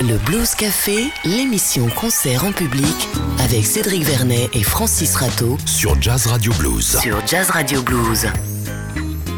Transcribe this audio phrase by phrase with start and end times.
[0.00, 3.08] Le Blues Café, l'émission concert en public
[3.38, 6.98] avec Cédric Vernet et Francis Rateau sur Jazz Radio Blues.
[7.00, 8.26] sur Jazz Radio Blues.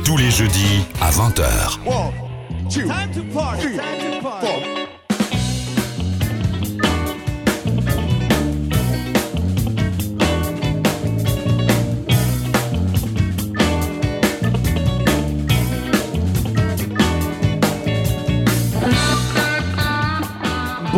[0.04, 1.78] Tous les jeudis à 20h.
[1.86, 2.12] One,
[2.70, 2.88] two,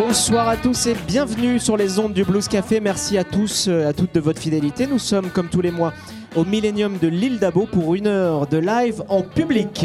[0.09, 2.81] Bonsoir à tous et bienvenue sur les ondes du Blues Café.
[2.81, 4.87] Merci à tous, euh, à toutes de votre fidélité.
[4.87, 5.93] Nous sommes comme tous les mois
[6.35, 9.85] au Millennium de l'île d'Abo pour une heure de live en public.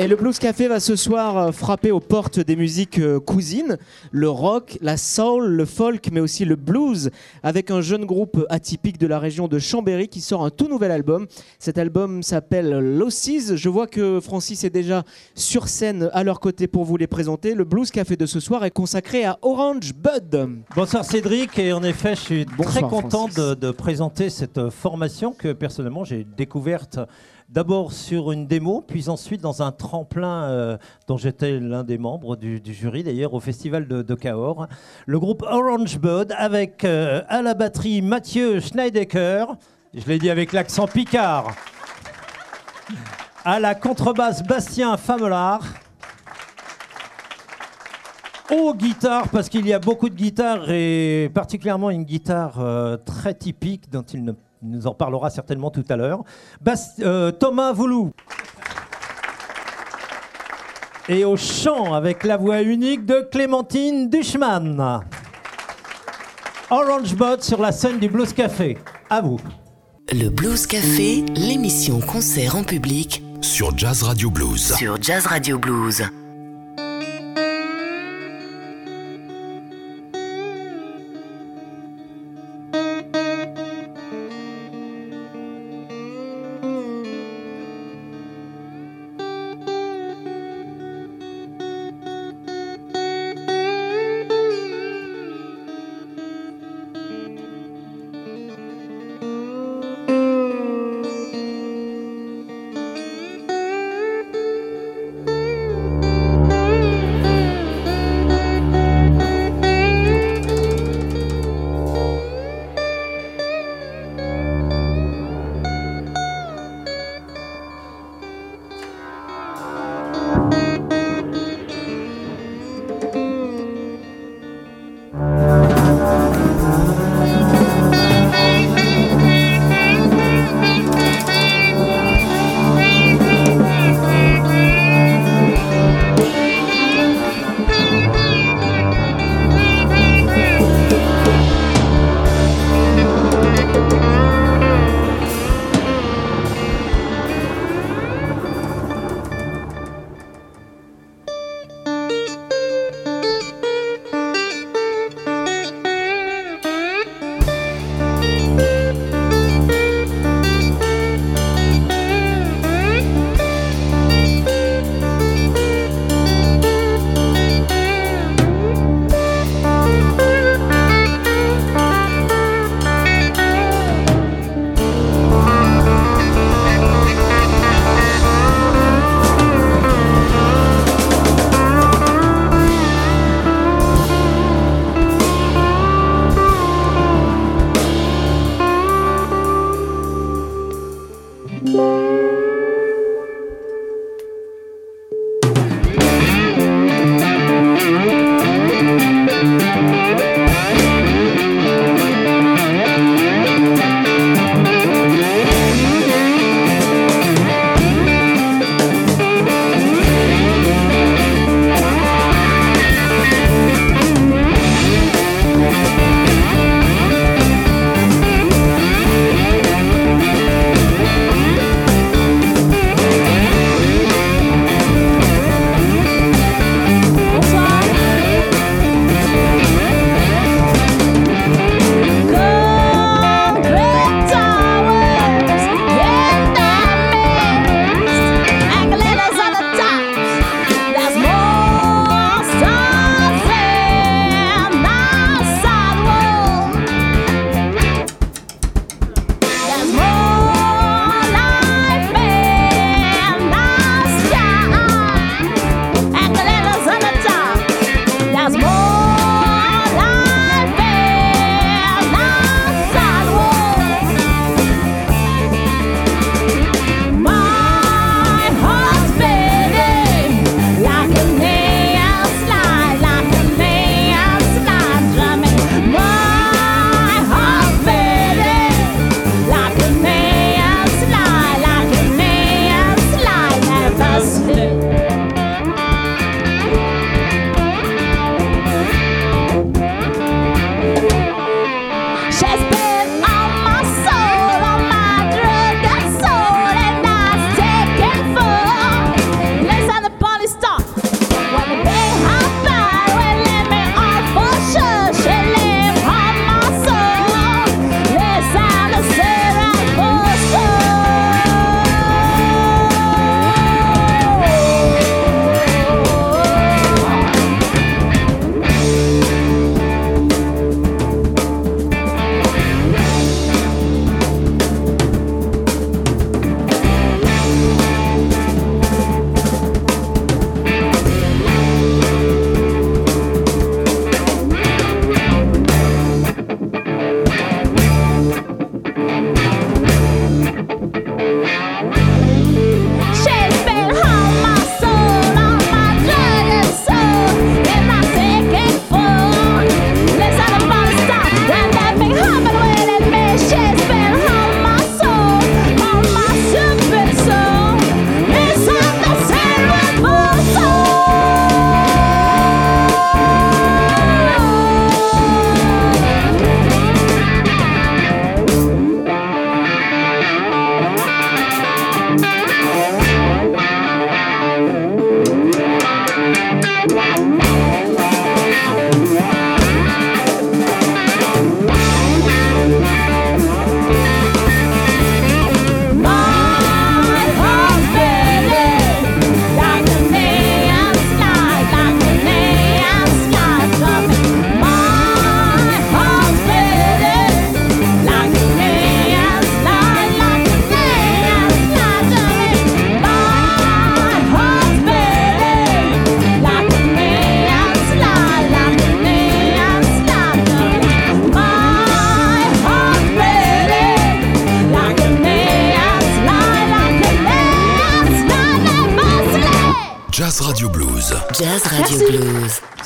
[0.00, 3.76] Et le Blues Café va ce soir euh, frapper aux portes des musiques euh, cousines,
[4.12, 7.10] le rock, la soul, le folk, mais aussi le blues,
[7.42, 10.90] avec un jeune groupe atypique de la région de Chambéry qui sort un tout nouvel
[10.90, 11.26] album.
[11.58, 13.54] Cet album s'appelle Losses.
[13.54, 17.54] Je vois que Francis est déjà sur scène à leur côté pour vous les présenter.
[17.54, 20.62] Le Blues Café de ce soir est consacré à Orange Bud.
[20.74, 25.32] Bonsoir Cédric, et en effet, je suis Bonsoir, très content de présenter cette euh, formation
[25.32, 26.98] que personnellement j'ai découverte
[27.50, 32.36] d'abord sur une démo, puis ensuite dans un tremplin euh, dont j'étais l'un des membres
[32.36, 34.68] du, jury d'ailleurs au festival de, de Cahors.
[35.06, 39.46] Le groupe Orange Bud avec euh, à la batterie Mathieu Schneidecker,
[39.94, 41.52] je l'ai dit avec l'accent picard,
[43.44, 45.66] à la contrebasse Bastien Famelard
[48.52, 53.34] aux guitares, parce qu'il y a beaucoup de guitares et particulièrement une guitare euh, très
[53.34, 56.22] typique dont il ne- nous en parlera certainement tout à l'heure.
[57.00, 58.10] Euh, Thomas Voulou.
[61.08, 65.00] Et au chant avec la voix unique de Clémentine Duchman.
[66.70, 68.78] Orange Bot sur la scène du Blues Café.
[69.08, 69.40] À vous.
[70.12, 74.74] Le Blues Café, l'émission concert en public Sur Jazz Radio Blues.
[74.76, 76.02] sur Jazz Radio Blues.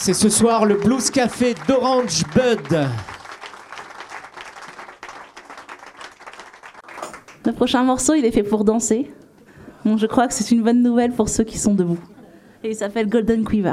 [0.06, 2.79] C'est ce soir le Blues Café d'Orange Bud.
[7.47, 9.11] Le prochain morceau, il est fait pour danser.
[9.87, 11.97] Je crois que c'est une bonne nouvelle pour ceux qui sont debout.
[12.62, 13.73] Et il s'appelle Golden Quiver.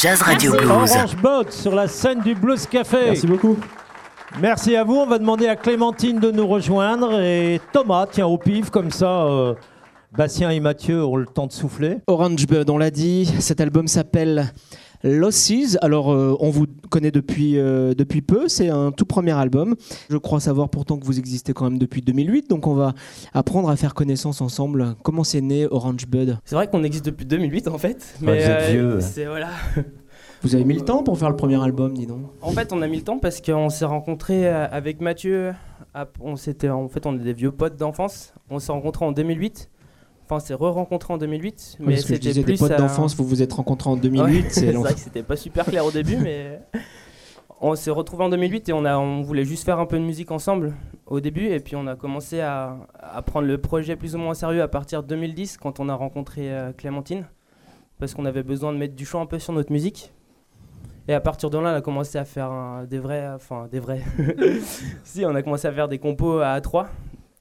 [0.00, 0.70] Jazz Radio Blues.
[0.70, 2.96] Orange Bot sur la scène du Blues Café.
[3.08, 3.58] Merci beaucoup.
[4.40, 4.94] Merci à vous.
[4.94, 9.24] On va demander à Clémentine de nous rejoindre et Thomas, tiens, au pif, comme ça,
[9.26, 9.52] euh,
[10.16, 11.98] Bastien et Mathieu ont le temps de souffler.
[12.06, 14.54] Orange Bud, on l'a dit, cet album s'appelle
[15.02, 15.78] Losses.
[15.80, 19.76] Alors, euh, on vous connaît depuis, euh, depuis peu, c'est un tout premier album.
[20.08, 22.94] Je crois savoir pourtant que vous existez quand même depuis 2008, donc on va
[23.32, 24.94] apprendre à faire connaissance ensemble.
[25.02, 26.38] Comment c'est né Orange Bud?
[26.44, 28.14] C'est vrai qu'on existe depuis 2008 en fait.
[28.22, 29.00] Ouais, vous êtes vieux.
[29.00, 29.48] c'est voilà.
[30.42, 32.80] Vous avez mis le temps pour faire le premier album, dis donc En fait, on
[32.80, 35.52] a mis le temps parce qu'on s'est rencontrés euh, avec Mathieu.
[36.20, 38.32] On s'était, en fait, on est des vieux potes d'enfance.
[38.48, 39.68] On s'est rencontrés en 2008.
[40.30, 41.76] Enfin, on s'est re-rencontrés en 2008.
[41.80, 44.00] Oui, Mais c'était disais des plus potes à- d'enfance, vous vous êtes rencontrés en Ouais,
[44.00, 46.60] 2008, c'est vrai que c'était pas super clair au début, mais
[47.60, 50.04] on s'est retrouvés en 2008 et on, a, on voulait juste faire un peu de
[50.04, 50.74] musique ensemble
[51.06, 51.46] au début.
[51.46, 54.62] Et puis on a commencé à, à prendre le projet plus ou moins au sérieux
[54.62, 57.26] à partir de 2010 quand on a rencontré euh, Clémentine.
[57.98, 60.12] Parce qu'on avait besoin de mettre du chant un peu sur notre musique.
[61.08, 63.28] Et à partir de là, on a commencé à faire un- des vrais.
[63.34, 64.00] Enfin, des vrais.
[65.04, 66.88] si, on a commencé à faire des compos à trois.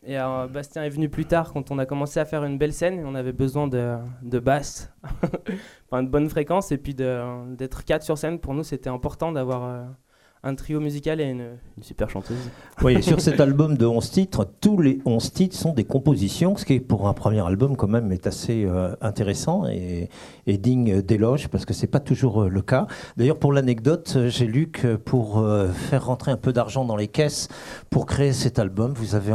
[0.03, 2.73] Et euh, Bastien est venu plus tard quand on a commencé à faire une belle
[2.73, 2.99] scène.
[2.99, 4.93] Et on avait besoin de, de basse,
[5.89, 6.71] enfin de bonne fréquence.
[6.71, 9.83] Et puis d'être quatre sur scène, pour nous, c'était important d'avoir euh,
[10.43, 12.37] un trio musical et une, une super chanteuse.
[12.81, 16.55] Oui, et sur cet album de 11 titres, tous les 11 titres sont des compositions,
[16.55, 20.09] ce qui pour un premier album quand même est assez euh, intéressant et,
[20.49, 22.87] et digne d'éloge parce que c'est pas toujours euh, le cas.
[23.17, 26.95] D'ailleurs, pour l'anecdote, euh, j'ai lu que pour euh, faire rentrer un peu d'argent dans
[26.95, 27.47] les caisses
[27.89, 29.33] pour créer cet album, vous avez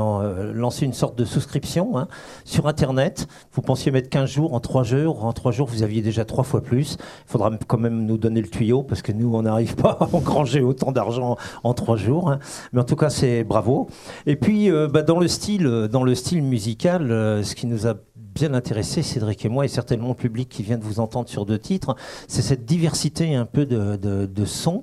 [0.53, 2.09] lancé une sorte de souscription hein,
[2.45, 3.27] sur Internet.
[3.53, 5.25] Vous pensiez mettre 15 jours en 3 jours.
[5.25, 6.97] En 3 jours, vous aviez déjà 3 fois plus.
[6.99, 10.09] Il faudra quand même nous donner le tuyau parce que nous, on n'arrive pas à
[10.13, 12.31] engranger autant d'argent en 3 jours.
[12.31, 12.39] hein.
[12.73, 13.89] Mais en tout cas, c'est bravo.
[14.27, 17.67] Et puis, euh, bah, dans, le style, euh, dans le style musical, euh, ce qui
[17.67, 20.99] nous a bien intéressé, Cédric et moi, et certainement le public qui vient de vous
[20.99, 21.95] entendre sur deux titres,
[22.27, 24.83] c'est cette diversité un peu de, de, sons,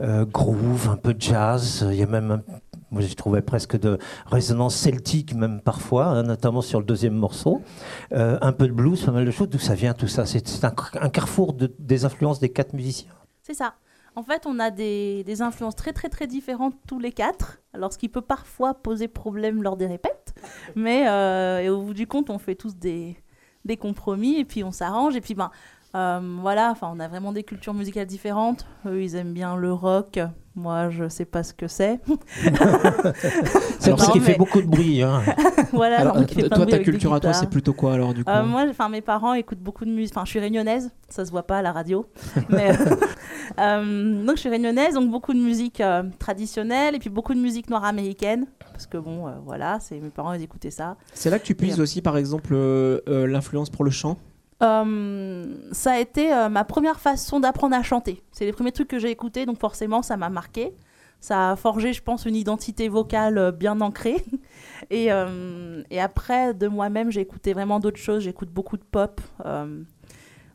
[0.00, 2.42] euh, groove, un peu jazz, il y a même
[2.90, 7.60] moi, je trouvais presque de résonance celtique, même parfois, hein, notamment sur le deuxième morceau.
[8.10, 9.50] Un peu de blues, pas mal de choses.
[9.50, 10.24] D'où ça vient tout ça?
[10.24, 13.10] C'est un, carrefour de- des influences des quatre musiciens.
[13.42, 13.74] C'est ça.
[14.16, 17.98] En fait, on a des, influences très très très différentes tous les quatre, alors ce
[17.98, 20.34] qui peut parfois poser problème lors des répètes.
[20.74, 23.16] Mais euh, au bout du compte, on fait tous des,
[23.80, 25.14] compromis et puis on s'arrange.
[25.14, 25.50] Et puis ben
[25.94, 28.66] euh, voilà, on a vraiment des cultures musicales différentes.
[28.86, 30.18] Eux, ils aiment bien le rock.
[30.58, 32.00] Moi, je sais pas ce que c'est.
[33.78, 35.02] C'est ce qui mais- fait beaucoup de bruit.
[35.02, 35.22] hein.
[35.72, 36.00] voilà.
[36.00, 38.24] Alors, donc il fait euh, toi, ta culture à toi, c'est plutôt quoi alors du
[38.24, 40.12] coup Euh, moi, enfin, mes parents écoutent beaucoup de musique.
[40.16, 42.06] Enfin, je suis réunionnaise, ça se voit pas à la radio.
[42.48, 42.96] Mais, euh,
[43.60, 47.40] euh, donc, je suis réunionnaise, donc beaucoup de musique euh, traditionnelle et puis beaucoup de
[47.40, 48.46] musique noire américaine.
[48.72, 50.96] Parce que bon, euh, voilà, c'est mes parents, ils écoutaient ça.
[51.14, 54.16] C'est là que tu puises aussi, par exemple, euh, euh, l'influence pour le chant?
[54.62, 58.22] Euh, ça a été euh, ma première façon d'apprendre à chanter.
[58.32, 60.74] C'est les premiers trucs que j'ai écoutés, donc forcément, ça m'a marqué.
[61.20, 64.24] Ça a forgé, je pense, une identité vocale euh, bien ancrée.
[64.90, 65.08] Et,
[65.90, 68.22] et après, de moi-même, j'ai écouté vraiment d'autres choses.
[68.22, 69.20] J'écoute beaucoup de pop.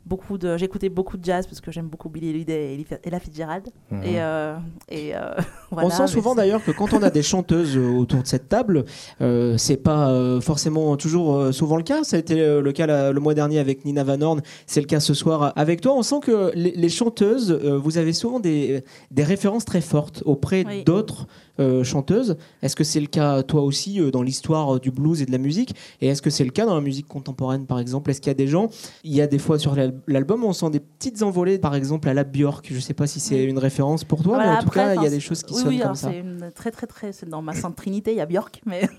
[0.05, 3.19] Euh, beaucoup de, écouté beaucoup de jazz parce que j'aime beaucoup Billie Holiday et Ella
[3.19, 3.67] Fitzgerald.
[4.03, 4.55] Et, euh,
[4.89, 5.33] et euh,
[5.71, 8.49] voilà, on sent souvent d'ailleurs que quand on a des chanteuses euh, autour de cette
[8.49, 8.85] table,
[9.21, 12.03] euh, c'est pas euh, forcément toujours euh, souvent le cas.
[12.03, 14.81] Ça a été euh, le cas la- le mois dernier avec Nina Van Horn, c'est
[14.81, 15.93] le cas ce soir euh, avec toi.
[15.95, 20.21] On sent que les, les chanteuses, euh, vous avez souvent des, des références très fortes
[20.25, 20.83] auprès Oui.
[20.83, 21.27] d'autres
[21.59, 22.35] euh, chanteuses.
[22.61, 25.31] Est-ce que c'est le cas toi aussi euh, dans l'histoire euh, du blues et de
[25.31, 25.75] la musique?
[26.01, 28.09] Et est-ce que c'est le cas dans la musique contemporaine par exemple?
[28.09, 28.69] Est-ce qu'il y a des gens,
[29.03, 32.09] il y a des fois sur l'al- l'album, on sent des petites envolées par exemple
[32.09, 32.67] à la Björk.
[32.71, 33.43] Je sais pas si c'est Oui.
[33.43, 35.53] une référence pour toi, Voilà, mais en tout cas, il y a des choses qui
[35.53, 36.09] oui, sonnent oui, comme alors ça.
[36.11, 38.89] C'est une très très très, c'est dans ma sainte trinité, il y a Björk, mais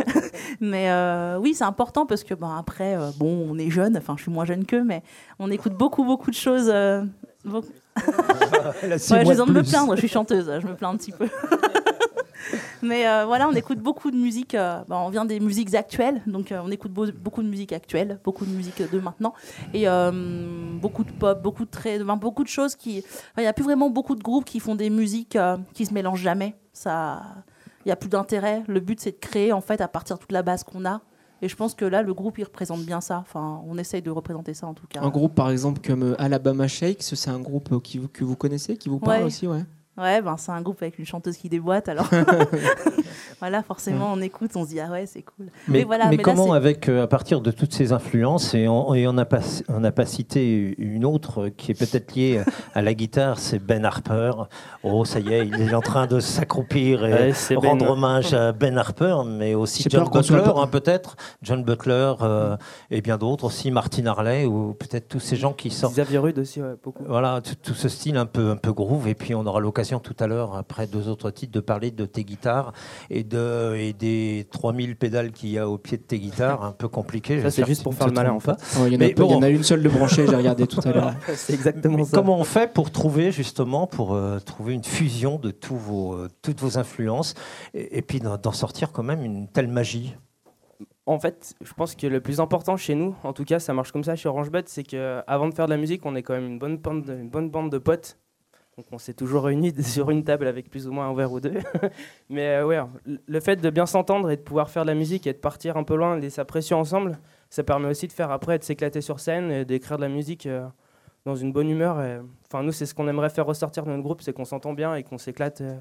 [0.60, 4.14] mais euh, oui, c'est important parce que ben après, euh, bon, on est jeune, enfin
[4.16, 5.02] je suis moins jeune qu'eux, mais
[5.38, 6.68] on écoute beaucoup beaucoup de choses.
[6.72, 7.02] euh,
[7.44, 7.66] beaucoup-
[8.82, 11.26] Ouais, j'ai besoin de me plaindre, je suis chanteuse, je me plains un petit peu.
[12.82, 14.54] Mais euh, voilà, on écoute beaucoup de musique.
[14.54, 17.72] euh, bah, on vient des musiques actuelles, donc euh, on écoute beau- beaucoup de musique
[17.72, 19.34] actuelle, beaucoup de musique de maintenant,
[19.72, 19.86] et
[20.80, 22.98] beaucoup de pop, beaucoup de enfin, beaucoup de choses qui.
[22.98, 25.38] enfin, Il n'y a plus vraiment beaucoup de groupes qui font des musiques
[25.72, 26.54] qui se mélangent jamais.
[26.72, 27.22] Ça,
[27.84, 28.62] il y a plus d'intérêt.
[28.66, 31.00] Le but c'est de créer en fait à partir de toute la base qu'on a.
[31.42, 33.18] Et je pense que là, le groupe, il représente bien ça.
[33.18, 35.02] Enfin, on essaye de représenter ça en tout cas.
[35.02, 38.76] Un groupe par exemple comme Alabama Shakes, c'est un groupe qui, vous- que vous connaissez,
[38.78, 39.24] qui vous parle Ouais.
[39.24, 39.64] aussi, ouais.
[39.96, 42.08] Ouais, ben c'est un groupe avec une chanteuse qui déboîte, alors
[43.38, 45.46] voilà, forcément on écoute, on se dit ah ouais c'est cool.
[45.68, 49.06] Mais, voilà, mais comment, avec, euh, à partir de toutes ces influences, et on et
[49.06, 52.42] on n'a pas, on n'a pas cité une autre qui est peut-être liée
[52.74, 54.32] à la guitare, c'est Ben Harper.
[54.82, 57.58] Oh, ça y est, il est en train de s'accroupir et Ouais, Ben.
[57.58, 61.16] rendre hommage à Ben Harper, mais aussi John soit Butler, hein, peut-être.
[61.42, 62.56] John Butler euh,
[62.90, 65.94] et bien d'autres aussi, Martin Harley, ou peut-être tous ces gens qui sortent.
[65.94, 67.04] Xavier Rude aussi, ouais, beaucoup.
[67.06, 69.83] Voilà, tout, tout ce style un peu, un peu groove, et puis on aura l'occasion
[69.84, 72.72] l'occasion tout à l'heure, après deux autres titres, de parler de tes guitares
[73.10, 76.64] et, de, et des 3000 pédales qu'il y a au pied de tes guitares.
[76.64, 77.42] Un peu compliqué.
[77.42, 78.56] Ça, c'est juste pour faire le malin, en fait.
[78.78, 79.38] Oh, il, y en a Mais peu, il y bon.
[79.38, 81.14] en a une seule de branchée, j'ai regardé tout à l'heure.
[81.34, 82.16] c'est exactement ça.
[82.16, 86.28] Comment on fait pour trouver justement pour euh, trouver une fusion de tous vos, euh,
[86.40, 87.34] toutes vos influences
[87.74, 90.14] et, et puis d'en d'en sortir quand même une telle magie?
[91.06, 93.92] En fait, je pense que le plus important chez nous, en tout cas, ça marche
[93.92, 96.32] comme ça chez Orange Bud, c'est qu'avant de faire de la musique, on est quand
[96.32, 98.16] même une bonne bande de, une bonne bande de potes.
[98.76, 101.40] Donc on s'est toujours réunis sur une table avec plus ou moins un verre ou
[101.40, 101.54] deux.
[102.30, 102.80] Mais euh, ouais,
[103.26, 105.76] le fait de bien s'entendre et de pouvoir faire de la musique et de partir
[105.76, 107.18] un peu loin, laisser sa pression ensemble,
[107.50, 110.46] ça permet aussi de faire après, de s'éclater sur scène et d'écrire de la musique
[110.46, 110.66] euh,
[111.24, 112.00] dans une bonne humeur.
[112.02, 114.74] Et, Enfin, nous, c'est ce qu'on aimerait faire ressortir de notre groupe, c'est qu'on s'entend
[114.74, 115.60] bien et qu'on s'éclate.
[115.60, 115.74] euh.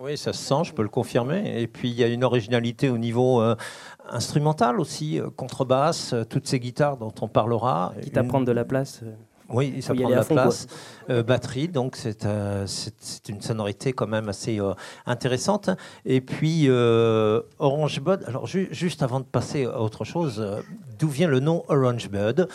[0.00, 1.60] Oui, ça se sent, je peux le confirmer.
[1.62, 3.54] Et puis il y a une originalité au niveau euh,
[4.10, 7.94] instrumental aussi, euh, contrebasse, euh, toutes ces guitares dont on parlera.
[8.02, 9.02] quitte à Une- prendre de la place.
[9.48, 10.66] Oui, ça prend de la fond, place.
[11.08, 14.72] Euh, batterie, donc c'est euh, c'est- une sonorité quand même assez euh,
[15.06, 15.70] intéressante.
[16.04, 16.68] Et puis
[17.58, 18.24] Orange Bud.
[18.26, 20.44] Alors ju- juste avant de passer à autre chose,
[20.98, 22.48] d'où vient le nom Orange Bud?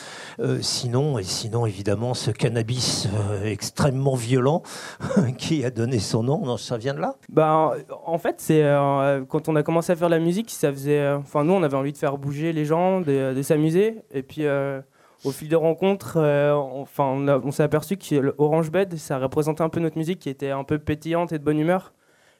[0.61, 3.07] Sinon, et sinon évidemment ce cannabis
[3.43, 4.63] extrêmement violent
[5.37, 6.45] qui a donné son nom.
[6.45, 7.15] Non, ça vient de là?
[7.29, 7.73] Bah,
[8.05, 8.63] en fait, c'est
[9.29, 11.09] quand on a commencé à faire la musique, ça faisait.
[11.13, 14.01] Enfin, nous, on avait envie de faire bouger les gens, de, de s'amuser.
[14.13, 14.43] Et puis,
[15.23, 17.03] au fil des rencontres, euh, on- enfin,
[17.43, 20.51] on, s'est aperçu que le Orange Bed, ça représentait un peu notre musique qui était
[20.51, 21.93] un peu pétillante et de bonne humeur.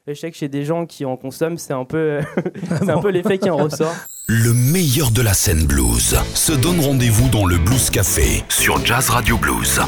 [0.08, 2.20] Et je sais que chez des gens qui en consomment, c'est un peu,
[2.80, 3.94] c'est un peu l'effet qui en ressort.
[4.28, 9.10] Le meilleur de la scène blues se donne rendez-vous dans le Blues Café sur Jazz
[9.10, 9.80] Radio Blues.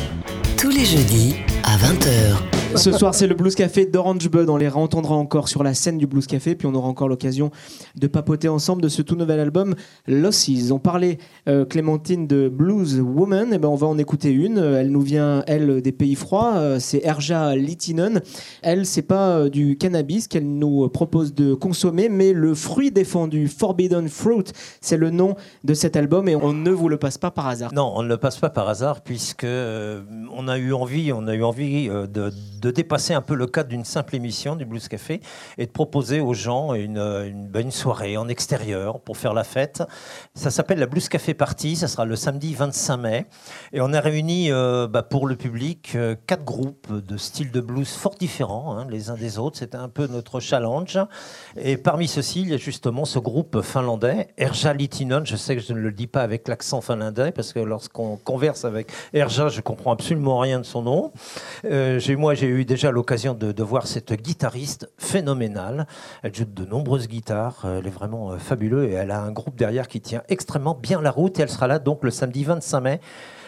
[0.58, 2.53] Tous les jeudis à 20h.
[2.76, 4.50] Ce soir, c'est le Blues Café d'Orange Bud.
[4.50, 7.52] On les réentendra encore sur la scène du Blues Café, puis on aura encore l'occasion
[7.96, 9.76] de papoter ensemble de ce tout nouvel album,
[10.08, 10.72] Losses.
[10.72, 13.54] On parlait, euh, Clémentine, de Blues Woman.
[13.54, 14.58] Et ben, on va en écouter une.
[14.58, 16.56] Elle nous vient, elle, des pays froids.
[16.58, 18.22] Euh, C'est Erja Litinen.
[18.62, 23.48] Elle, c'est pas euh, du cannabis qu'elle nous propose de consommer, mais le fruit défendu,
[23.48, 24.46] Forbidden Fruit.
[24.82, 27.74] C'est le nom de cet album et on ne vous le passe pas par hasard.
[27.74, 31.36] Non, on ne le passe pas par hasard puisque on a eu envie, on a
[31.36, 35.20] eu envie de, de dépasser un peu le cadre d'une simple émission du Blues Café
[35.58, 39.84] et de proposer aux gens une, une, soirée en extérieur pour faire la fête.
[40.34, 43.26] Ça s'appelle la Blues Café Party, ça sera le samedi 25 mai
[43.74, 47.60] et on a réuni euh, bah, pour le public euh, quatre groupes de styles de
[47.60, 49.58] blues fort différents hein, les uns des autres.
[49.58, 50.98] C'était un peu notre challenge
[51.58, 55.26] et parmi ceux-ci, il y a justement ce groupe finlandais, Erja Litinen.
[55.26, 58.64] Je sais que je ne le dis pas avec l'accent finlandais parce que lorsqu'on converse
[58.64, 61.12] avec Erja, je comprends absolument rien de son nom.
[61.66, 65.88] Euh, j'ai- moi, j'ai déjà l'occasion de, de voir cette guitariste phénoménale.
[66.22, 67.64] Elle joue de nombreuses guitares.
[67.66, 70.76] euh, Elle est vraiment euh, fabuleuse et elle a un groupe derrière qui tient extrêmement
[70.80, 71.40] bien la route.
[71.40, 73.02] Et elle sera là donc le samedi 25 mai.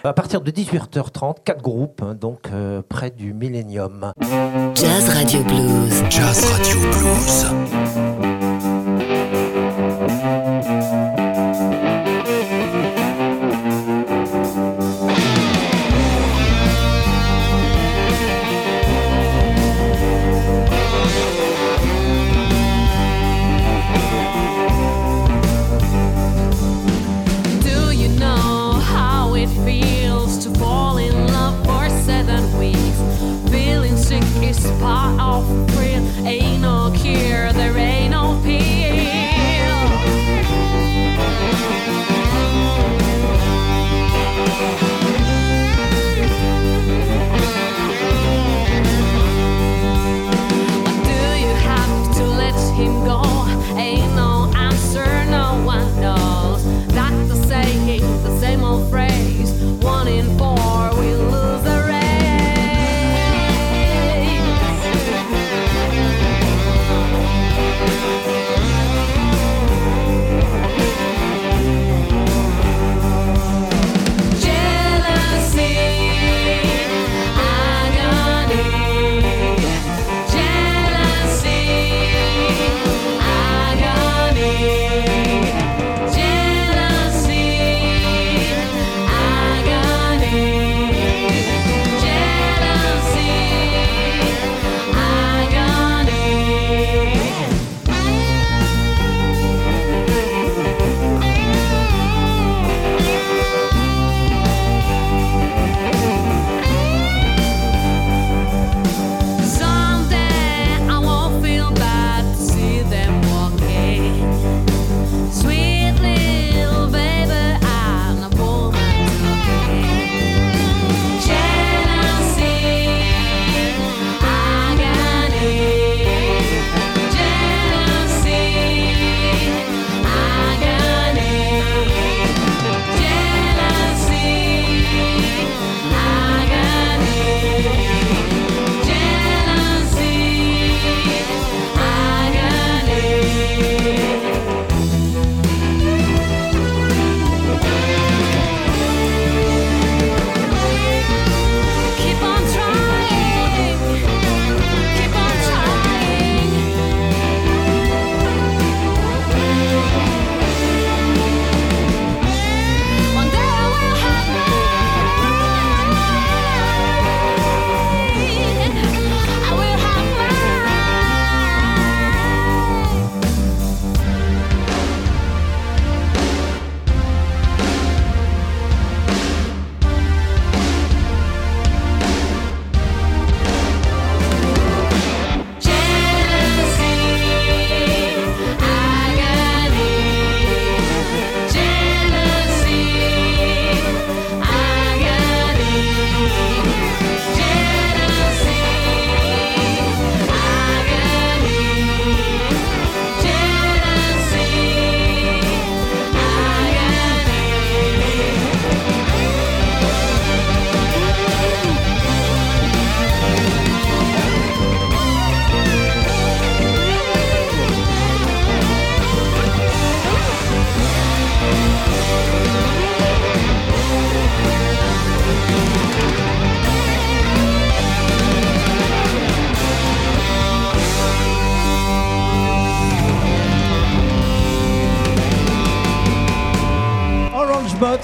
[0.04, 4.12] À partir de 18h30, quatre groupes, hein, donc euh, près du Millennium.
[4.76, 6.04] Jazz Radio Blues.
[6.10, 8.05] Jazz Radio Blues.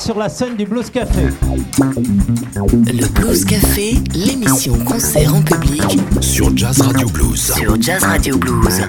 [0.02, 1.28] sur la scène du Blues Café.
[1.78, 5.84] Le Blues Café, l'émission concert en public
[6.22, 7.54] sur Jazz Radio Blues.
[7.56, 8.82] Sur Jazz Radio Blues.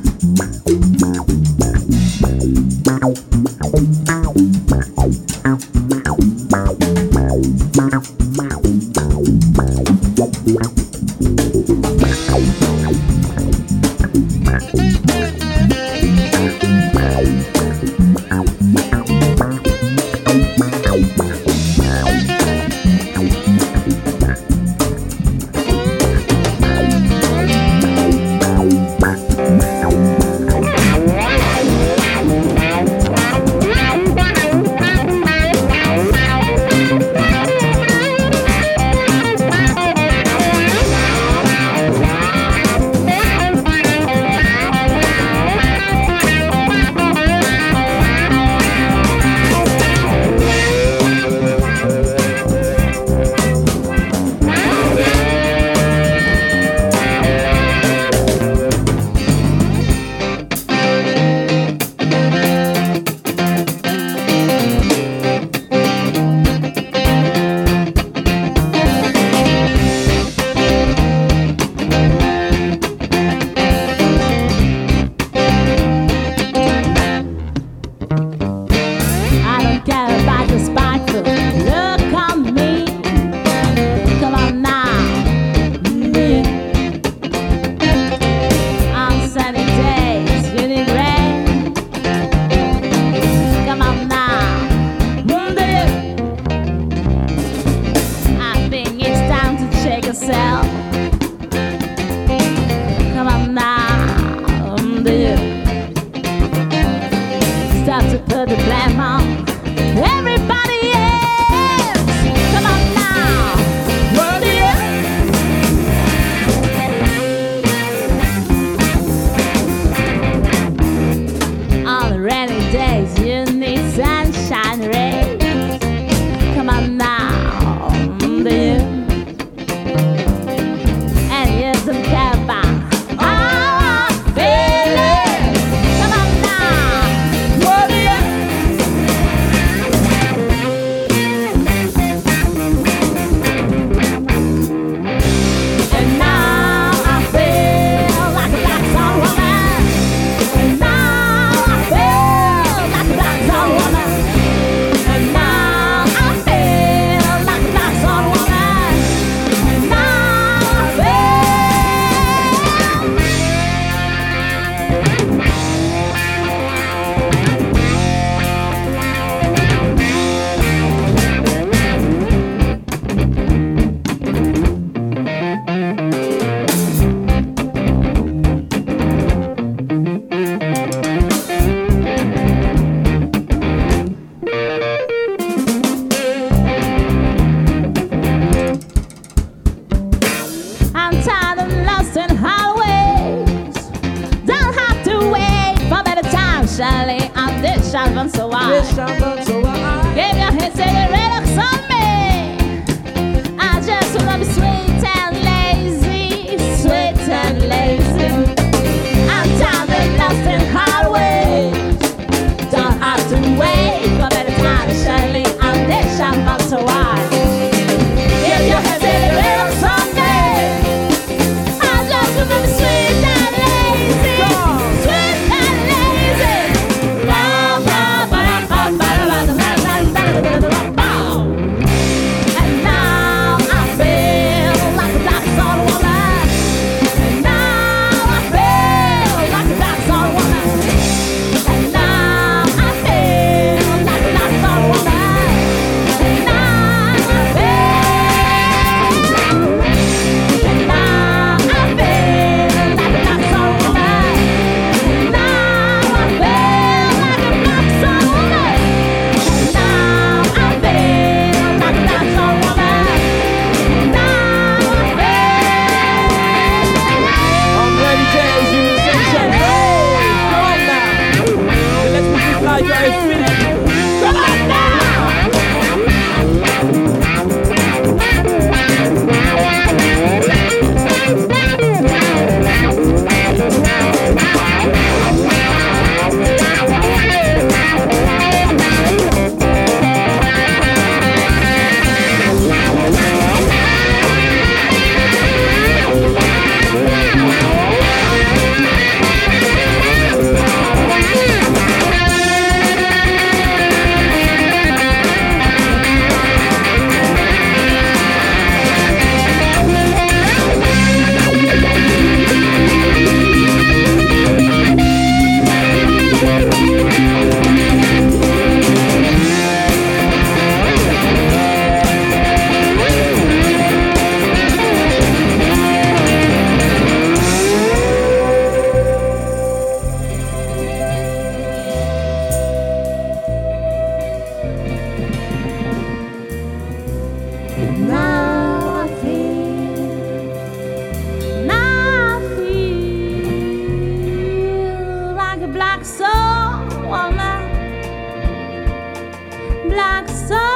[349.92, 350.71] black sun.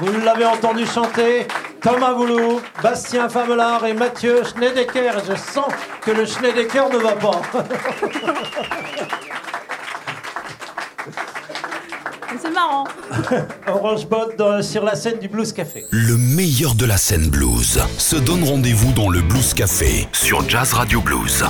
[0.00, 1.48] Vous l'avez entendu chanter,
[1.80, 5.12] Thomas Voulou, Bastien Famelard et Mathieu Schnedecker.
[5.28, 5.66] Je sens
[6.00, 7.40] que le Schnedecker ne va pas.
[12.40, 12.84] C'est marrant.
[13.66, 15.84] Orange Bot sur la scène du Blues Café.
[15.90, 20.72] Le meilleur de la scène blues se donne rendez-vous dans le Blues Café sur Jazz
[20.72, 21.44] Radio Blues.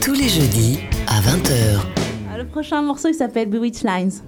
[0.00, 1.80] Tous les jeudis à 20h.
[2.32, 4.22] Ah, le prochain morceau il s'appelle Bewitch Lines.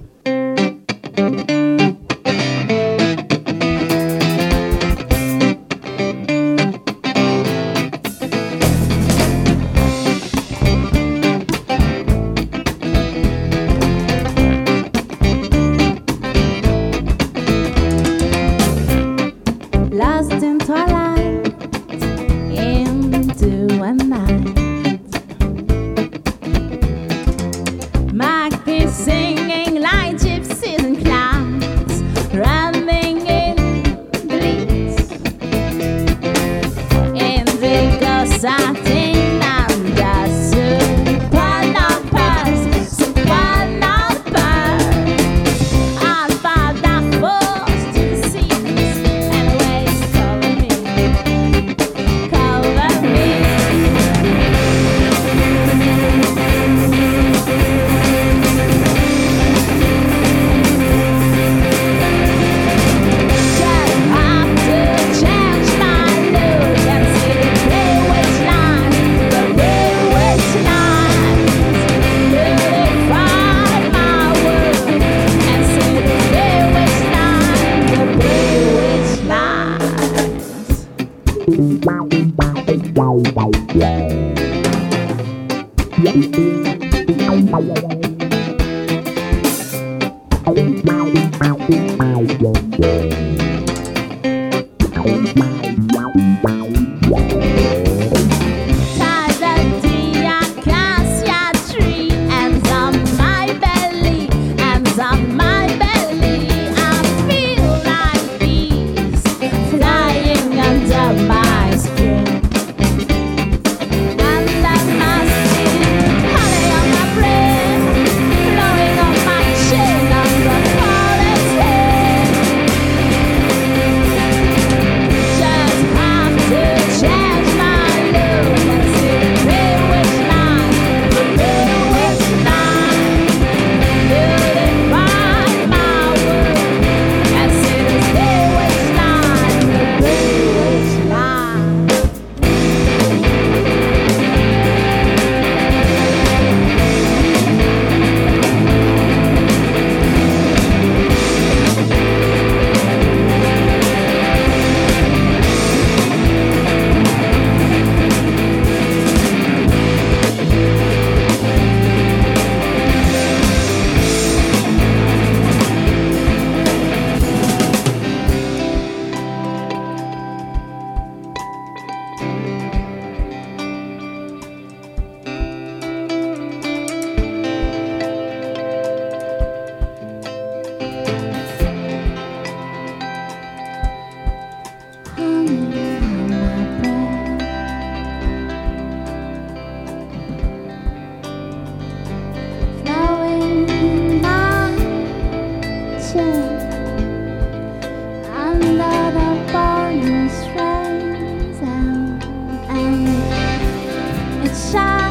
[204.57, 205.06] 下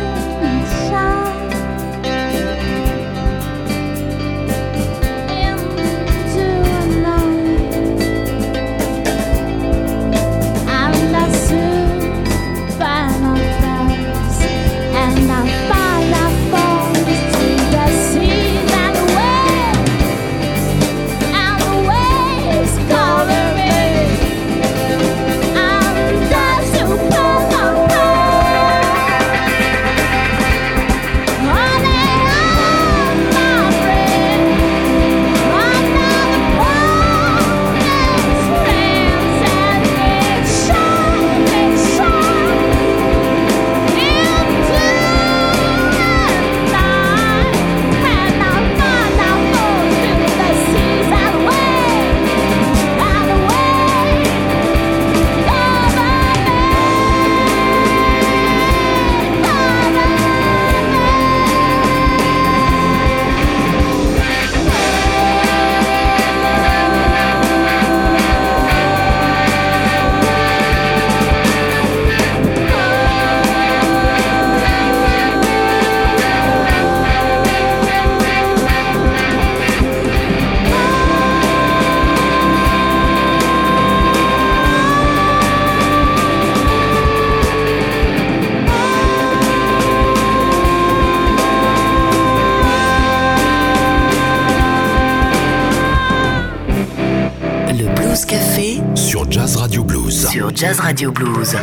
[100.96, 101.58] Radio Blues.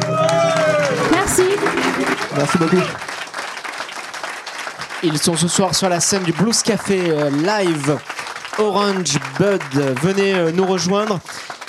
[1.11, 1.43] Merci.
[2.37, 2.83] Merci beaucoup.
[5.03, 7.97] Ils sont ce soir sur la scène du Blues Café euh, live.
[8.59, 9.63] Orange Bud,
[10.03, 11.19] venez euh, nous rejoindre.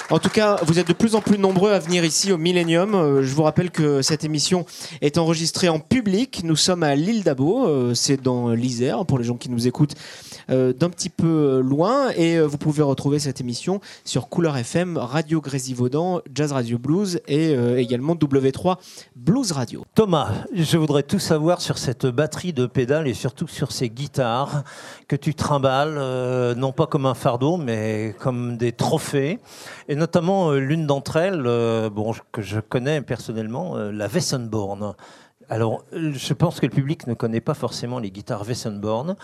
[0.09, 2.93] En tout cas, vous êtes de plus en plus nombreux à venir ici au Millennium.
[2.93, 4.65] Euh, Je vous rappelle que cette émission
[5.01, 6.41] est enregistrée en public.
[6.43, 9.95] Nous sommes à l'île d'Abo, euh, c'est dans l'Isère pour les gens qui nous écoutent
[10.49, 12.09] euh, d'un petit peu loin.
[12.17, 17.53] Et vous pouvez retrouver cette émission sur Couleur FM, Radio Grésivaudan, Jazz Radio Blues et
[17.77, 18.75] également W3
[19.15, 19.85] Blues Radio.
[19.95, 24.63] Thomas, je voudrais tout savoir sur cette batterie de pédales et surtout sur ces guitares
[25.07, 29.39] que tu trimbales, non pas comme un fardeau, mais comme des trophées.
[29.95, 34.93] Notamment euh, l'une d'entre elles, euh, bon, que je connais personnellement, euh, la Wessenborn.
[35.49, 39.17] Alors, je pense que le public ne connaît pas forcément les guitares Wessenborn,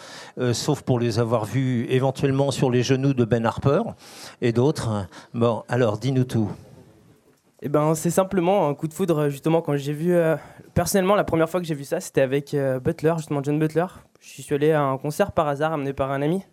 [0.51, 3.81] sauf pour les avoir vues éventuellement sur les genoux de Ben Harper
[4.41, 5.07] et d'autres.
[5.33, 6.51] Bon, alors, dis-nous tout.
[7.61, 10.13] Eh ben, c'est simplement un coup de foudre, justement, quand j'ai vu.
[10.73, 12.53] personnellement, la première fois que j'ai vu ça, c'était avec
[12.83, 13.87] Butler, justement, John Butler.
[14.19, 16.43] Je suis allé à un concert par hasard, amené par un ami.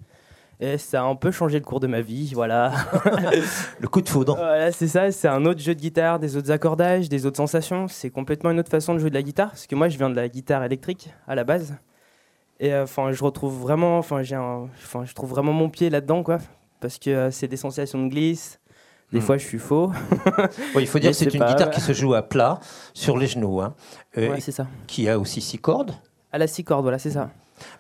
[0.59, 2.73] Et ça a un peu changé le cours de ma vie, voilà.
[3.81, 4.37] Le coup de foudre.
[4.37, 7.89] Voilà, c'est ça, c'est un autre jeu de guitare, des autres accordages, des autres sensations.
[7.89, 10.09] C'est complètement une autre façon de jouer de la guitare, parce que moi, je viens
[10.09, 11.75] de la guitare électrique à la base.
[12.59, 15.91] Et euh, enfin, je retrouve vraiment, enfin, j'ai un, enfin, je trouve vraiment mon pied
[15.91, 16.39] là-dedans, quoi,
[16.81, 18.59] parce que euh, c'est des sensations de glisse.
[19.13, 19.23] Des Hmm.
[19.23, 19.93] fois, je suis faux.
[20.81, 22.59] Il faut dire que c'est une pas- guitare qui se joue à plat,
[22.95, 23.75] sur les genoux, hein,
[24.17, 24.67] euh, Ouais, c'est ça.
[24.87, 25.93] qui a aussi six cordes,
[26.33, 27.29] À la six cordes, voilà, c'est ça.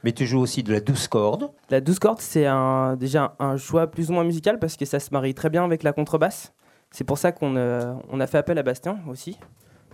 [0.05, 1.51] Mais tu joues aussi de la douze cordes.
[1.71, 5.01] La 12 cordes, c'est un, déjà un choix plus ou moins musical parce que ça
[5.01, 6.53] se marie très bien avec la contrebasse.
[6.91, 9.39] C'est pour ça qu'on euh, on a fait appel à Bastien aussi.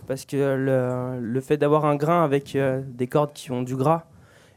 [0.07, 3.75] Parce que le, le fait d'avoir un grain avec euh, des cordes qui ont du
[3.75, 4.03] gras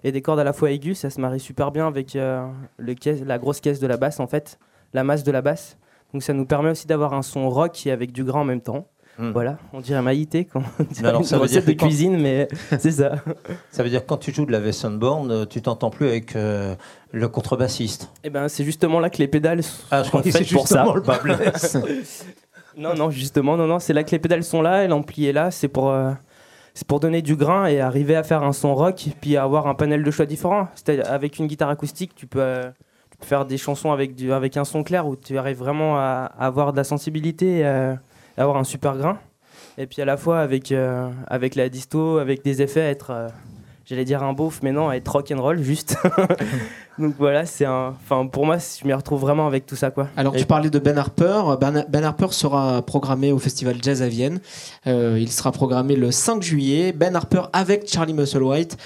[0.02, 2.46] et des cordes à la fois aiguës, ça se marie super bien avec euh,
[2.78, 4.58] le la grosse caisse de la basse en fait,
[4.92, 5.78] la masse de la basse.
[6.12, 8.60] Donc ça nous permet aussi d'avoir un son rock et avec du gras en même
[8.60, 8.86] temps.
[9.18, 9.30] Hmm.
[9.30, 12.48] Voilà, on dirait Maïté quand on dirait alors, ça recette de quand- cuisine, mais
[12.78, 13.14] c'est ça.
[13.70, 16.36] Ça veut dire que quand tu joues de la Wessenborn, euh, tu t'entends plus avec
[16.36, 16.74] euh,
[17.12, 18.10] le contrebassiste.
[18.24, 20.52] Et ben c'est justement là que les pédales sont Ah, je crois que c'est faites
[20.52, 20.84] pour ça.
[20.94, 21.02] le.
[22.76, 25.32] Non, non, justement, non, non, c'est là que les pédales sont là et l'ampli est
[25.32, 25.50] là.
[25.50, 26.12] C'est pour, euh,
[26.74, 29.74] c'est pour donner du grain et arriver à faire un son rock, puis avoir un
[29.74, 30.68] panel de choix différents.
[30.74, 32.64] C'est-à-dire, avec une guitare acoustique, tu peux, euh,
[33.10, 35.96] tu peux faire des chansons avec, du, avec un son clair où tu arrives vraiment
[35.96, 37.64] à, à avoir de la sensibilité
[38.42, 39.18] avoir un super grain.
[39.78, 43.28] Et puis à la fois avec, euh, avec la disto, avec des effets, être, euh,
[43.84, 45.96] j'allais dire un beauf, mais non, être rock and roll juste.
[46.98, 50.08] Donc voilà, c'est un, enfin pour moi, je m'y retrouve vraiment avec tout ça quoi.
[50.16, 51.42] Alors Et- tu parlais de Ben Harper.
[51.60, 54.40] Ben, Ben Harper sera programmé au Festival Jazz à Vienne.
[54.86, 56.92] Euh, il sera programmé le 5 juillet.
[56.92, 58.78] Ben Harper avec Charlie Musselwhite,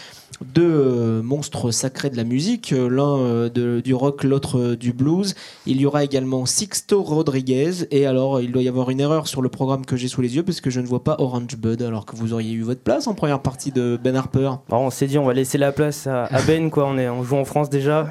[0.44, 5.34] deux euh, monstres sacrés de la musique, euh, l'un euh, du rock, l'autre du blues.
[5.66, 7.86] Il y aura également Sixto Rodriguez.
[7.90, 10.36] Et alors il doit y avoir une erreur sur le programme que j'ai sous les
[10.36, 12.80] yeux parce que je ne vois pas Orange Bud alors que vous auriez eu votre
[12.80, 14.50] place en première partie de Ben Harper.
[14.68, 16.86] Bon, on s'est dit on va laisser la place à, à Ben quoi.
[16.86, 18.08] On est on joue en France déjà.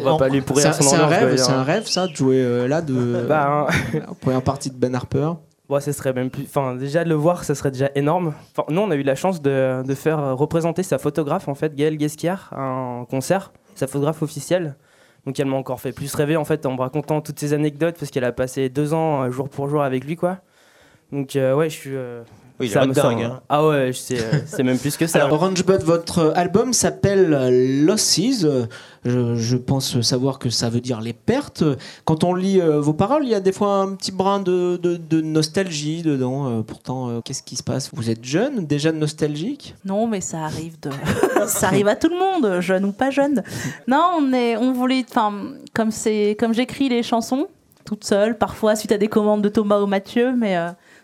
[0.00, 1.58] on va En- pas lui pourrir C'est un- son c'est un rêve, quoi, c'est un
[1.58, 1.62] hein.
[1.62, 3.66] rêve ça de jouer euh, là de Bah,
[4.08, 5.30] en première partie de Ben Harper.
[5.68, 6.44] Bon, ça serait même plus.
[6.44, 8.34] Enfin, déjà de le voir, ça serait déjà énorme.
[8.56, 11.74] Enfin, nous, on a eu la chance de, de faire représenter sa photographe, en fait,
[11.74, 14.76] Gaëlle Guesquière, à un concert, sa photographe officielle.
[15.26, 17.96] Donc, elle m'a encore fait plus rêver, en fait, en me racontant toutes ces anecdotes,
[17.98, 20.38] parce qu'elle a passé deux ans, euh, jour pour jour, avec lui, quoi.
[21.10, 21.96] Donc, euh, ouais, je suis.
[21.96, 22.22] euh,
[22.60, 23.40] Oui, il ça est me dingue, sent- hein.
[23.48, 25.24] Ah ouais, c'est c'est même plus que ça.
[25.24, 28.46] Alors, Orange Bud, votre album s'appelle euh, Losses.
[29.08, 31.64] Je, pense savoir que ça veut dire les pertes.
[32.04, 35.20] Quand on lit euh, vos paroles, il y a des fois un petit brin de,
[35.20, 36.48] nostalgie dedans.
[36.48, 37.90] Euh, pourtant, euh, qu'est-ce qui se passe?
[37.92, 39.74] Vous êtes jeune, déjà nostalgique?
[39.84, 40.76] Non, mais ça arrive
[41.46, 43.42] ça arrive à tout le monde, jeune ou pas jeune.
[43.86, 45.32] Non, on est, on voulait, enfin,
[45.72, 47.46] comme c'est, comme j'écris les chansons
[47.84, 50.56] toute seule, parfois suite à des commandes de Thomas ou Mathieu, mais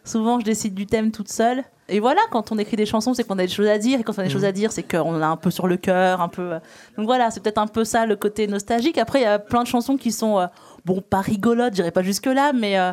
[0.05, 1.63] souvent je décide du thème toute seule.
[1.89, 4.03] Et voilà, quand on écrit des chansons, c'est qu'on a des choses à dire, et
[4.05, 6.21] quand on a des choses à dire, c'est qu'on a un peu sur le cœur,
[6.21, 6.53] un peu.
[6.53, 6.59] euh,
[6.97, 8.99] Donc voilà, c'est peut-être un peu ça le côté nostalgique.
[8.99, 10.47] Après, il y a plein de chansons qui sont, euh,
[10.85, 12.93] bon, pas rigolotes, j'irai pas jusque là, mais euh,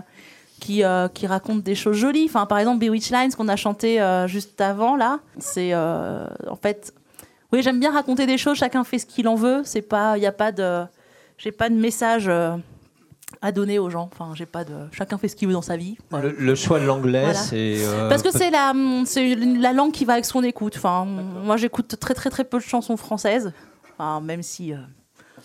[0.59, 2.25] qui, euh, qui racontent des choses jolies.
[2.27, 6.93] Enfin, par exemple, Bewitch Lines qu'on a chanté juste avant là, c'est en fait,
[7.53, 8.57] oui, j'aime bien raconter des choses.
[8.57, 9.61] Chacun fait ce qu'il en veut.
[9.63, 10.83] C'est pas, il y a pas de,
[11.37, 12.29] j'ai pas de message
[13.41, 14.09] à donner aux gens.
[14.11, 15.97] Enfin, j'ai pas de, chacun fait ce qu'il veut dans sa vie.
[16.11, 17.39] Le, le choix de l'anglais, Voilà.
[17.39, 17.75] c'est.
[17.79, 18.73] euh, Parce que c'est la,
[19.05, 20.73] c'est la langue qui va avec son écoute.
[20.77, 23.53] Enfin, moi, j'écoute très très très peu de chansons françaises.
[23.93, 24.77] Enfin, même si euh,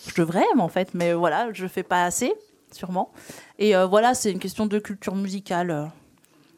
[0.08, 2.32] je devrais, mais en fait, mais voilà, je fais pas assez,
[2.72, 3.12] sûrement.
[3.58, 5.90] Et euh, voilà, c'est une question de culture musicale.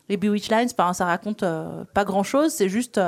[0.09, 1.45] Les Bewitch Lines, ben, ça raconte
[1.93, 2.53] pas grand chose.
[2.53, 3.01] C'est juste,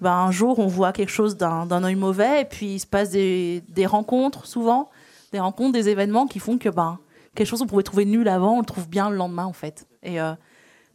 [0.00, 2.86] ben, un jour, on voit quelque chose d'un d'un œil mauvais, et puis il se
[2.86, 4.90] passe des, des rencontres, souvent,
[5.32, 6.98] des rencontres, des événements qui font que ben,
[7.34, 9.86] quelque chose qu'on pouvait trouver nul avant, on le trouve bien le lendemain, en fait.
[10.02, 10.32] Et euh,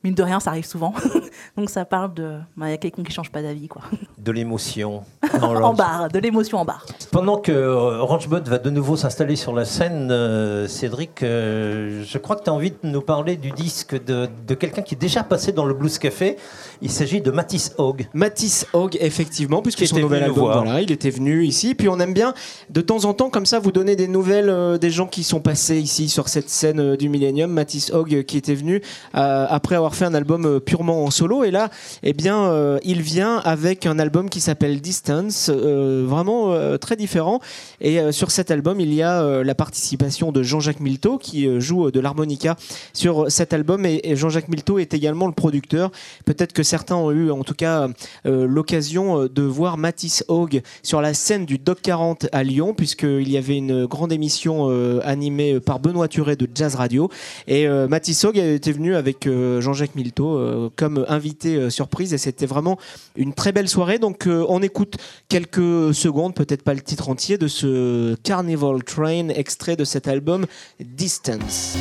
[0.04, 0.94] mine de rien, ça arrive souvent.
[1.58, 3.82] Donc ça parle de, bah, il y a quelqu'un qui change pas d'avis, quoi.
[4.18, 5.04] De l'émotion.
[5.42, 6.86] en barre, de l'émotion en barre.
[7.12, 12.18] Pendant que euh, Orangebot va de nouveau s'installer sur la scène, euh, Cédric, euh, je
[12.18, 15.00] crois que tu as envie de nous parler du disque de, de quelqu'un qui est
[15.00, 16.38] déjà passé dans le Blues Café.
[16.82, 18.08] Il s'agit de Matisse Hogg.
[18.14, 21.76] Matisse Hogg, effectivement, puisque son nouvel album, voilà, il était venu ici.
[21.76, 22.34] Puis on aime bien,
[22.70, 25.42] de temps en temps, comme ça, vous donner des nouvelles euh, des gens qui sont
[25.42, 27.52] passés ici sur cette scène euh, du Millennium.
[27.52, 31.44] Matisse Hogg euh, qui était venu après avoir fait un album purement en solo.
[31.44, 31.70] Et là,
[32.04, 37.40] eh bien, il vient avec un album qui s'appelle Distance, vraiment très différent.
[37.82, 42.00] Et sur cet album, il y a la participation de Jean-Jacques Milteau qui joue de
[42.00, 42.56] l'harmonica
[42.94, 43.86] sur cet album.
[43.86, 45.92] Et, et Jean-Jacques Milteau est également le producteur.
[46.26, 47.88] Peut-être que certains ont eu, en tout cas,
[48.26, 52.74] euh, l'occasion euh, de voir Matisse Hogg sur la scène du Doc 40 à Lyon,
[52.76, 57.10] puisqu'il y avait une grande émission euh, animée par Benoît Turet de Jazz Radio.
[57.48, 62.14] Et euh, Matisse Hogg était venu avec Jean-Jacques Milteau comme invité surprise.
[62.14, 62.78] Et c'était vraiment
[63.16, 63.98] une très belle soirée.
[63.98, 64.98] Donc on écoute
[65.28, 70.46] quelques secondes, peut-être pas le titre entier, de ce Carnival Train, extrait de cet album
[70.80, 71.78] Distance.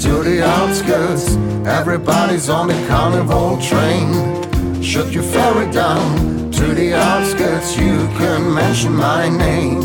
[0.00, 1.36] To the outskirts.
[1.66, 4.82] Everybody's on the carnival train.
[4.82, 9.80] Should you ferry down to the outskirts, you can mention my name.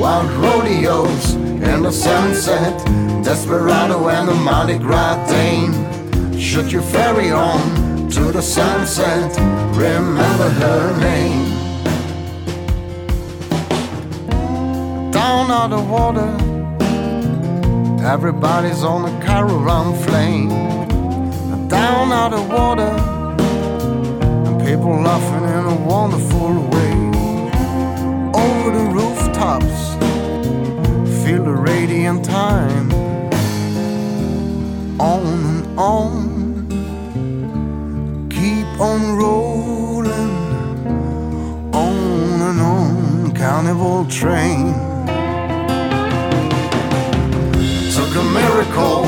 [0.00, 2.76] Wild rodeos in the sunset,
[3.22, 5.72] Desperado and the Mardi Gras Dane.
[6.38, 9.36] Should you ferry on to the sunset,
[9.76, 11.44] remember her name.
[15.12, 16.47] Down on the water,
[18.08, 20.48] everybody's on a caravan flame.
[21.68, 22.94] Down on the water,
[24.46, 26.94] and people laughing in a wonderful way.
[28.32, 29.78] Over the rooftops,
[31.22, 32.90] feel the radiant time.
[34.98, 36.68] On and on,
[38.30, 40.34] keep on rolling.
[41.74, 44.87] On and on, carnival train.
[48.38, 49.02] Miracle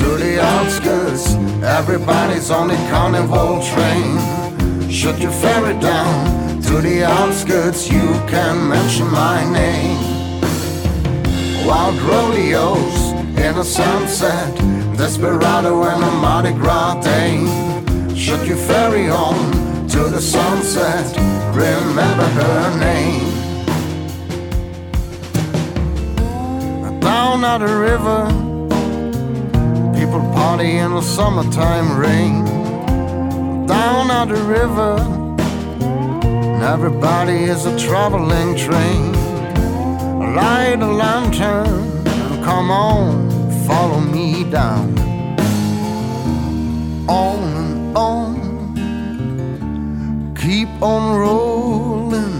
[0.00, 1.34] to the outskirts.
[1.62, 4.90] Everybody's on the carnival train.
[4.90, 9.98] Should you ferry down to the outskirts, you can mention my name.
[11.66, 13.12] Wild rodeos
[13.44, 14.54] in the sunset,
[14.96, 17.48] Desperado and a Mardi Gras Dane.
[18.16, 19.36] Should you ferry on
[19.88, 21.06] to the sunset,
[21.54, 23.28] remember her name.
[27.00, 28.51] Down at the river,
[30.12, 32.44] people party in the summertime rain.
[33.66, 34.98] Down at the river,
[35.80, 39.12] and everybody is a traveling train.
[40.34, 41.66] Light a lantern,
[42.06, 43.30] and come on,
[43.66, 44.98] follow me down.
[47.08, 48.34] On and on,
[50.34, 52.34] keep on rolling.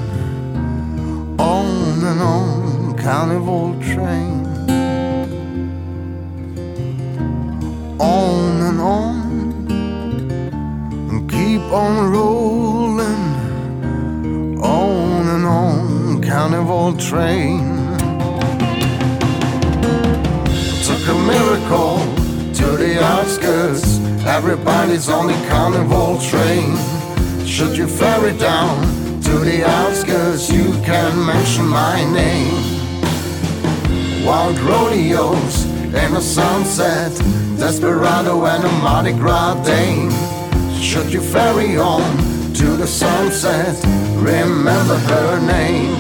[1.38, 4.41] On and on, carnival train.
[8.02, 9.70] On and on,
[11.08, 13.24] and keep on rolling.
[14.60, 17.60] On and on, carnival train.
[20.82, 21.98] Took a miracle
[22.54, 24.00] to the outskirts.
[24.26, 26.76] Everybody's on the carnival train.
[27.46, 28.82] Should you ferry down
[29.22, 32.82] to the outskirts, you can mention my name.
[34.26, 35.61] Wild rodeos
[35.94, 37.12] in the sunset,
[37.58, 40.10] Desperado and a Mardi Gras Dane.
[40.80, 42.16] Should you ferry on
[42.54, 43.76] to the sunset,
[44.16, 45.94] remember her name.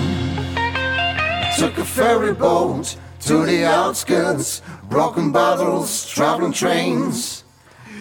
[1.58, 7.44] Took a ferry boat to the outskirts, broken bottles, traveling trains.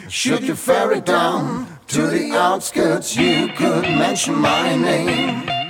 [0.08, 5.61] Should you ferry down to the outskirts, you could mention my name.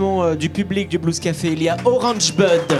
[0.00, 2.78] Euh, du public du Blues Café, il y a Orange Bud.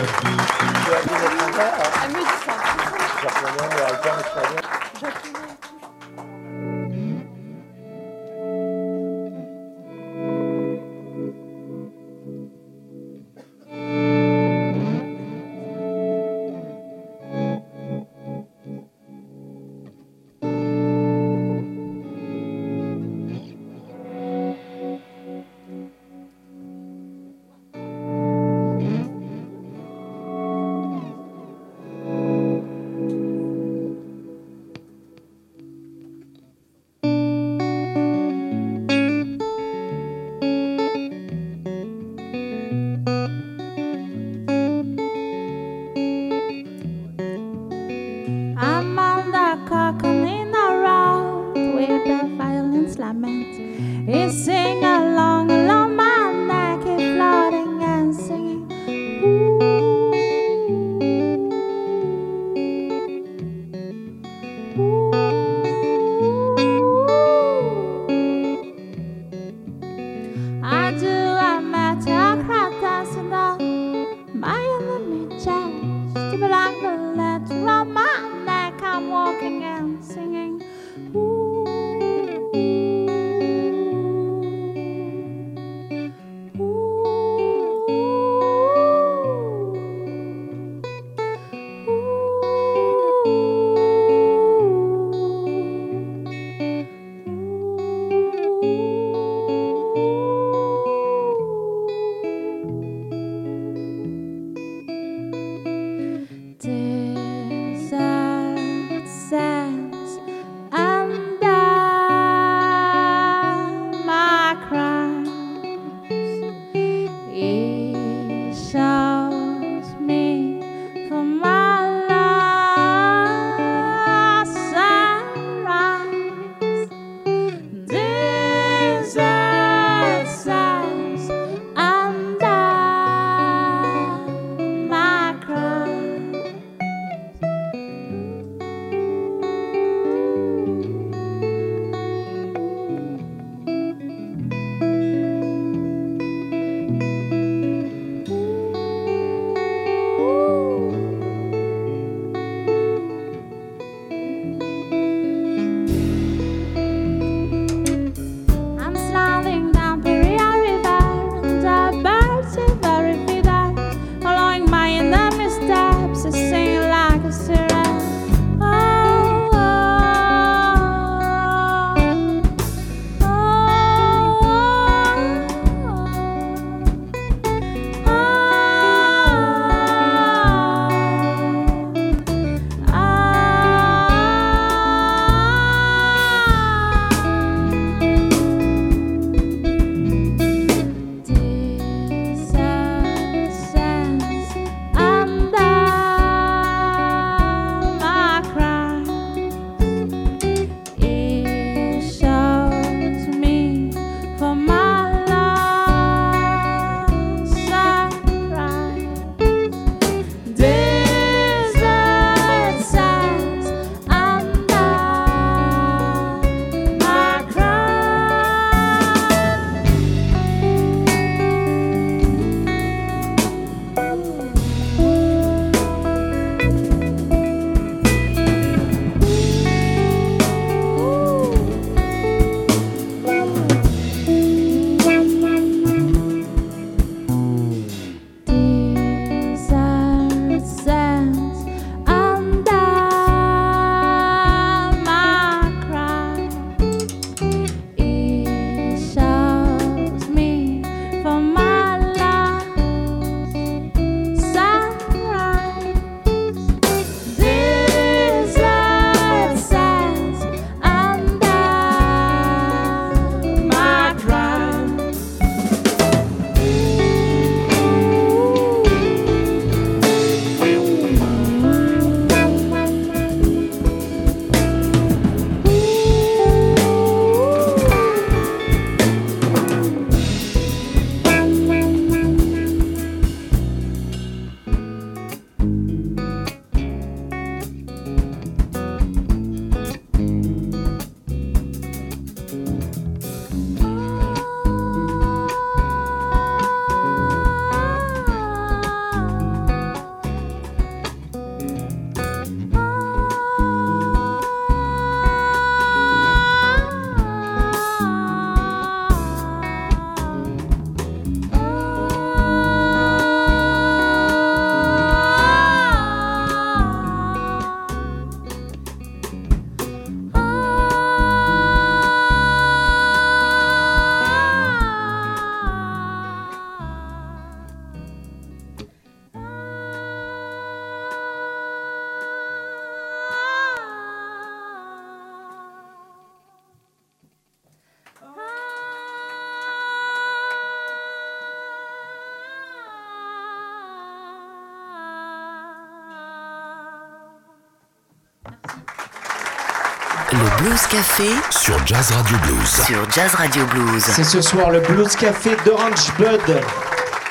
[350.75, 352.69] Blues Café Sur Jazz Radio Blues.
[352.85, 354.03] sur Jazz Radio Blues.
[354.03, 356.61] C'est ce soir le Blues Café d'Orange Bud.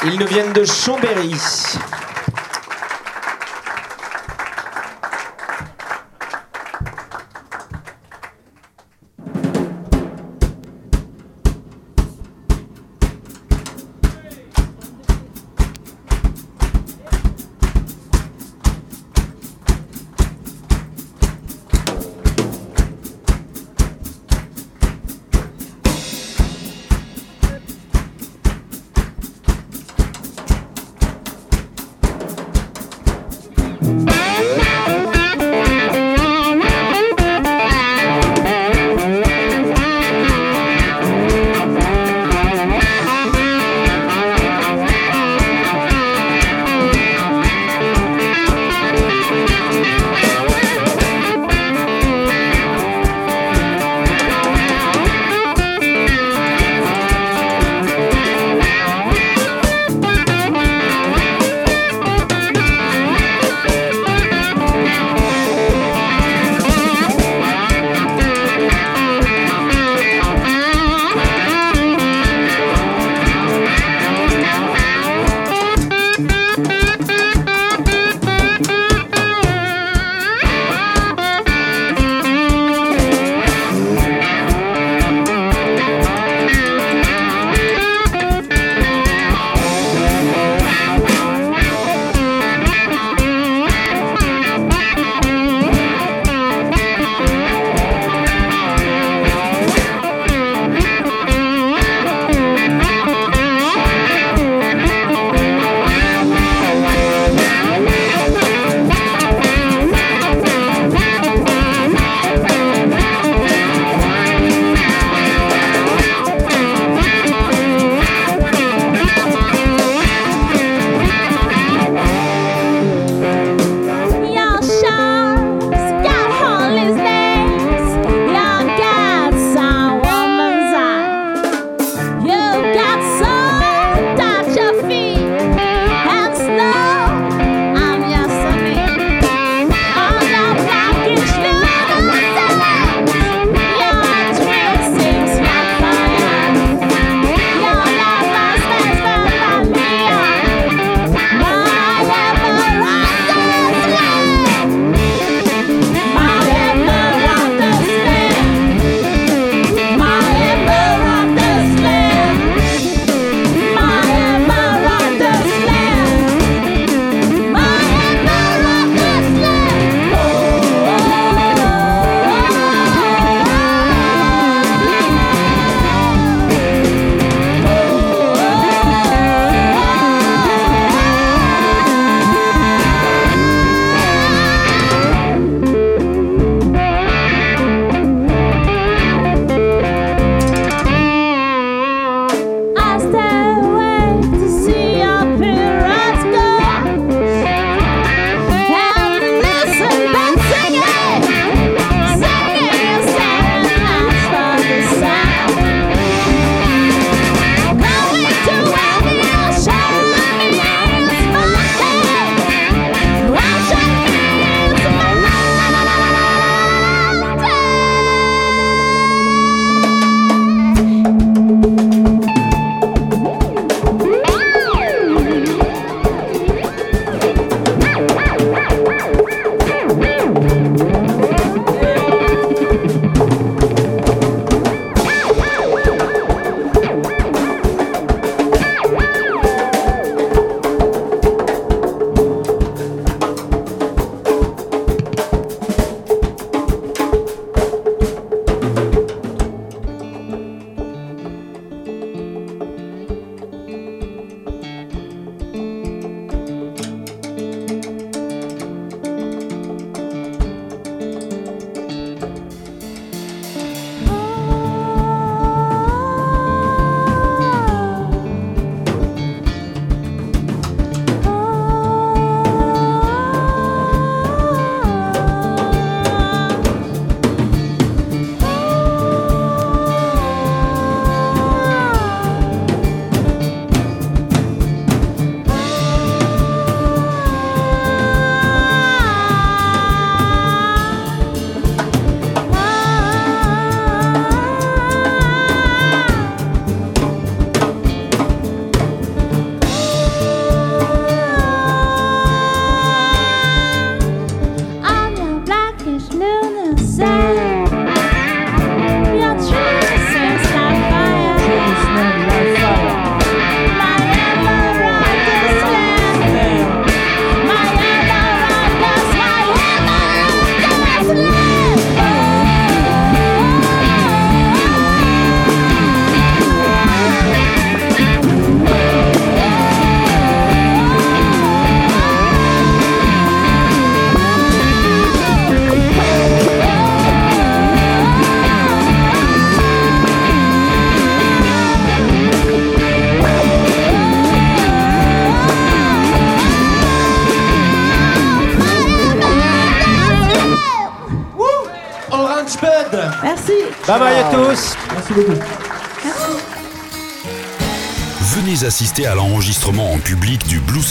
[0.06, 1.36] Ils nous viennent de Chambéry.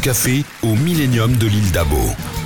[0.03, 2.01] Café au Millennium de l'île d'Abo.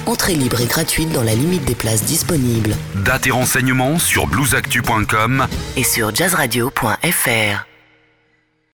[0.04, 2.76] Entrée libre et gratuite dans la limite des places disponibles.
[2.96, 5.46] Date et renseignements sur bluesactu.com
[5.76, 7.75] Et sur jazzradio.fr.